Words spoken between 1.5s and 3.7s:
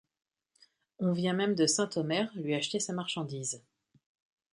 de Saint-Omer lui acheter sa marchandise.